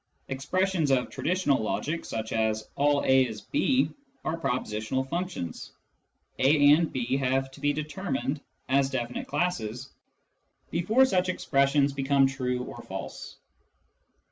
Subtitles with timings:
[0.29, 3.91] Expressions of traditional logic such as" all A is B"
[4.25, 5.73] are pro positional functions:
[6.39, 9.93] A and B have to be determined as definite classes
[10.71, 13.37] before such expressions become true or false.